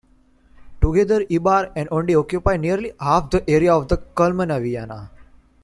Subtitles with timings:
[0.81, 5.11] Together, Ibar and Aunde occupy nearly half the area of Calmon Viana.